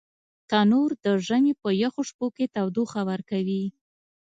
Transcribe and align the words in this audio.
تنور 0.49 0.89
د 1.05 1.05
ژمي 1.27 1.53
په 1.61 1.69
یخو 1.81 2.01
شپو 2.09 2.27
کې 2.35 2.45
تودوخه 2.55 3.01
ورکوي 3.09 3.63